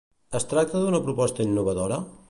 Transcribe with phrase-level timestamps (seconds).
[0.39, 2.03] Es tracta d'una proposta innovadora?